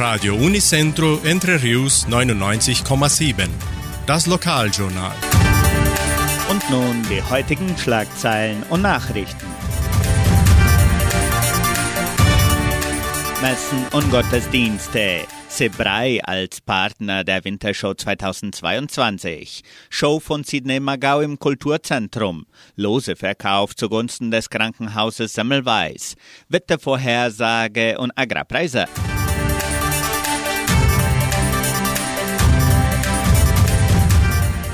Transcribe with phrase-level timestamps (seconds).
[0.00, 3.50] Radio Unicentro Entre Rius 99,7.
[4.06, 5.12] Das Lokaljournal.
[6.48, 9.44] Und nun die heutigen Schlagzeilen und Nachrichten.
[13.42, 15.26] Messen und Gottesdienste.
[15.50, 19.62] Sebrei als Partner der Wintershow 2022.
[19.90, 22.46] Show von Sidney Magau im Kulturzentrum.
[22.74, 26.14] Loseverkauf zugunsten des Krankenhauses Semmelweis.
[26.48, 28.86] Wettervorhersage und Agrarpreise.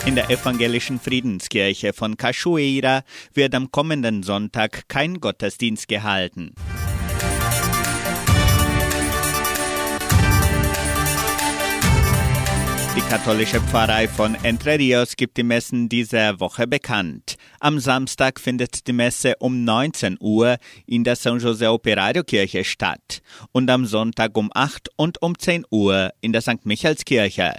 [0.06, 3.02] In der evangelischen Friedenskirche von Cachoeira
[3.34, 6.55] wird am kommenden Sonntag kein Gottesdienst gehalten.
[12.96, 17.37] Die katholische Pfarrei von Entre Rios gibt die Messen dieser Woche bekannt.
[17.59, 23.23] Am Samstag findet die Messe um 19 Uhr in der San José Operario Kirche statt
[23.51, 26.65] und am Sonntag um 8 und um 10 Uhr in der St.
[26.65, 27.54] Michaelskirche.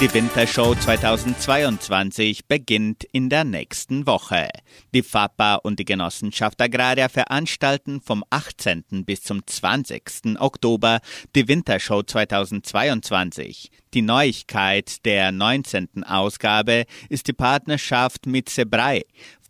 [0.00, 4.48] Die Wintershow 2022 beginnt in der nächsten Woche.
[4.94, 8.84] Die FAPA und die Genossenschaft Agraria veranstalten vom 18.
[9.04, 10.38] bis zum 20.
[10.38, 11.00] Oktober
[11.34, 13.72] die Wintershow 2022.
[13.92, 16.04] Die Neuigkeit der 19.
[16.04, 19.02] Ausgabe ist die Partnerschaft mit Sebrei,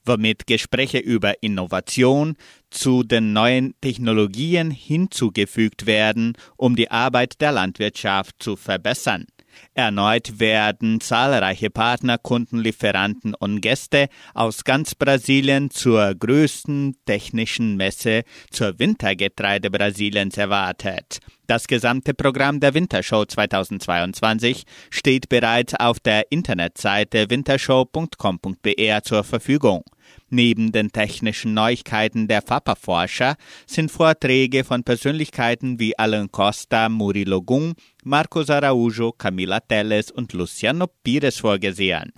[0.07, 2.37] womit Gespräche über Innovation
[2.71, 9.27] zu den neuen Technologien hinzugefügt werden, um die Arbeit der Landwirtschaft zu verbessern.
[9.75, 18.23] Erneut werden zahlreiche Partner, Kunden, Lieferanten und Gäste aus ganz Brasilien zur größten technischen Messe
[18.51, 21.21] zur Wintergetreide Brasiliens erwartet.
[21.47, 29.83] Das gesamte Programm der Wintershow 2022 steht bereits auf der Internetseite wintershow.com.br zur Verfügung.
[30.31, 37.75] Neben den technischen Neuigkeiten der FAPA-Forscher sind Vorträge von Persönlichkeiten wie Alan Costa, Murilo Gung,
[38.05, 42.13] Marcos Araújo, Camila Teles und Luciano Pires vorgesehen.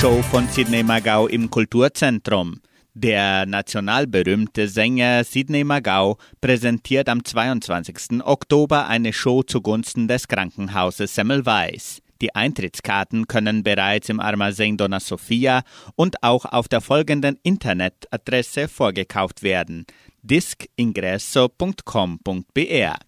[0.00, 2.60] Show von Sidney Magau im Kulturzentrum.
[2.94, 8.24] Der nationalberühmte Sänger Sidney Magau präsentiert am 22.
[8.24, 12.00] Oktober eine Show zugunsten des Krankenhauses Semmelweis.
[12.20, 15.62] Die Eintrittskarten können bereits im Armazém Dona Sofia
[15.94, 19.86] und auch auf der folgenden Internetadresse vorgekauft werden:
[20.22, 22.98] discingresso.com.br.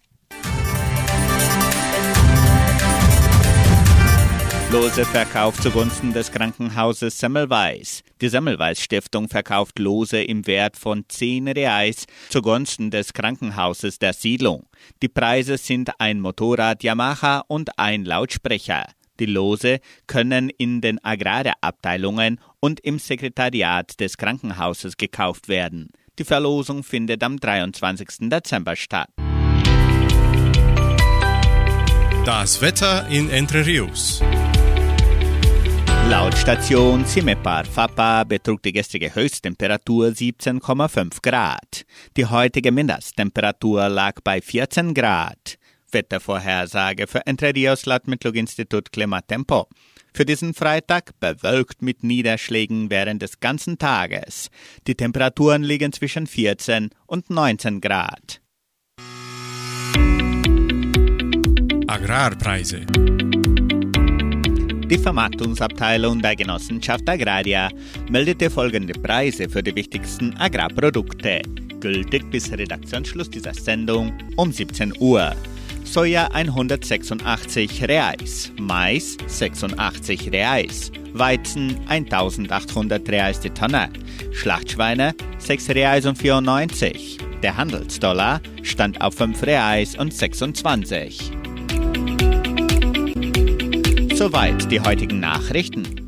[4.71, 8.03] Lose verkauft zugunsten des Krankenhauses Semmelweis.
[8.21, 14.63] Die Semmelweis Stiftung verkauft Lose im Wert von 10 Reais zugunsten des Krankenhauses der Siedlung.
[15.01, 18.85] Die Preise sind ein Motorrad Yamaha und ein Lautsprecher.
[19.19, 25.89] Die Lose können in den Agrarabteilungen und im Sekretariat des Krankenhauses gekauft werden.
[26.19, 28.29] Die Verlosung findet am 23.
[28.29, 29.09] Dezember statt.
[32.25, 34.21] Das Wetter in Entre Rios.
[36.09, 41.85] Laut Station Cimepar Fapa betrug die gestrige Höchsttemperatur 17,5 Grad.
[42.17, 45.57] Die heutige Mindesttemperatur lag bei 14 Grad.
[45.93, 49.67] Wettervorhersage für Entre Rios laut Metlog-Institut Klimatempo.
[50.13, 54.49] Für diesen Freitag bewölkt mit Niederschlägen während des ganzen Tages.
[54.87, 58.41] Die Temperaturen liegen zwischen 14 und 19 Grad.
[61.87, 62.85] Agrarpreise.
[64.91, 67.69] Die Vermarktungsabteilung der Genossenschaft Agraria
[68.09, 71.41] meldete folgende Preise für die wichtigsten Agrarprodukte,
[71.79, 75.33] gültig bis Redaktionsschluss dieser Sendung um 17 Uhr.
[75.83, 83.89] Soja 186 Reais, Mais 86 Reais, Weizen 1800 Reais die Tonne,
[84.31, 87.17] Schlachtschweine 6 Reais und 94.
[87.43, 91.31] Der Handelsdollar stand auf 5 Reais und 26.
[94.13, 96.00] Soweit die heutigen Nachrichten.